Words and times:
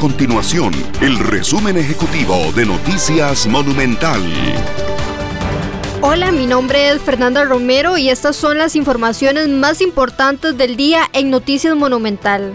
continuación 0.00 0.72
el 1.02 1.18
resumen 1.18 1.76
ejecutivo 1.76 2.34
de 2.56 2.64
Noticias 2.64 3.46
Monumental. 3.46 4.22
Hola, 6.00 6.32
mi 6.32 6.46
nombre 6.46 6.88
es 6.88 7.02
Fernanda 7.02 7.44
Romero 7.44 7.98
y 7.98 8.08
estas 8.08 8.34
son 8.34 8.56
las 8.56 8.76
informaciones 8.76 9.48
más 9.48 9.82
importantes 9.82 10.56
del 10.56 10.76
día 10.76 11.02
en 11.12 11.28
Noticias 11.28 11.76
Monumental. 11.76 12.54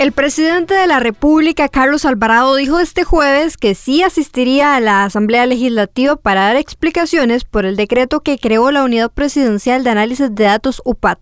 El 0.00 0.10
presidente 0.10 0.74
de 0.74 0.88
la 0.88 0.98
República, 0.98 1.68
Carlos 1.68 2.04
Alvarado, 2.04 2.56
dijo 2.56 2.80
este 2.80 3.04
jueves 3.04 3.56
que 3.56 3.76
sí 3.76 4.02
asistiría 4.02 4.74
a 4.74 4.80
la 4.80 5.04
Asamblea 5.04 5.46
Legislativa 5.46 6.16
para 6.16 6.46
dar 6.46 6.56
explicaciones 6.56 7.44
por 7.44 7.66
el 7.66 7.76
decreto 7.76 8.20
que 8.20 8.36
creó 8.36 8.72
la 8.72 8.82
Unidad 8.82 9.12
Presidencial 9.12 9.84
de 9.84 9.90
Análisis 9.90 10.34
de 10.34 10.44
Datos 10.44 10.82
UPAT. 10.84 11.20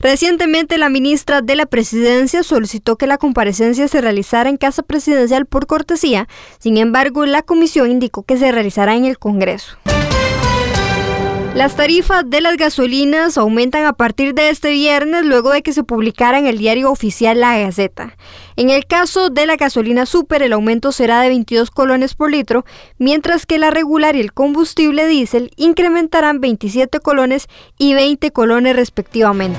Recientemente, 0.00 0.78
la 0.78 0.88
ministra 0.88 1.42
de 1.42 1.56
la 1.56 1.66
Presidencia 1.66 2.42
solicitó 2.42 2.96
que 2.96 3.06
la 3.06 3.18
comparecencia 3.18 3.86
se 3.86 4.00
realizara 4.00 4.48
en 4.48 4.56
Casa 4.56 4.82
Presidencial 4.82 5.44
por 5.44 5.66
cortesía, 5.66 6.26
sin 6.58 6.78
embargo, 6.78 7.26
la 7.26 7.42
comisión 7.42 7.90
indicó 7.90 8.22
que 8.22 8.38
se 8.38 8.50
realizará 8.50 8.96
en 8.96 9.04
el 9.04 9.18
Congreso. 9.18 9.76
Las 11.54 11.74
tarifas 11.74 12.22
de 12.24 12.40
las 12.40 12.56
gasolinas 12.56 13.36
aumentan 13.36 13.84
a 13.84 13.92
partir 13.92 14.34
de 14.34 14.50
este 14.50 14.70
viernes 14.70 15.24
luego 15.24 15.50
de 15.50 15.62
que 15.62 15.72
se 15.72 15.82
publicara 15.82 16.38
en 16.38 16.46
el 16.46 16.58
diario 16.58 16.90
oficial 16.90 17.40
La 17.40 17.58
Gaceta. 17.58 18.16
En 18.54 18.70
el 18.70 18.86
caso 18.86 19.30
de 19.30 19.46
la 19.46 19.56
gasolina 19.56 20.06
super 20.06 20.42
el 20.42 20.52
aumento 20.52 20.92
será 20.92 21.20
de 21.20 21.28
22 21.28 21.72
colones 21.72 22.14
por 22.14 22.30
litro, 22.30 22.64
mientras 22.98 23.46
que 23.46 23.58
la 23.58 23.70
regular 23.70 24.14
y 24.14 24.20
el 24.20 24.32
combustible 24.32 25.08
diésel 25.08 25.50
incrementarán 25.56 26.40
27 26.40 27.00
colones 27.00 27.48
y 27.76 27.94
20 27.94 28.30
colones 28.30 28.76
respectivamente. 28.76 29.58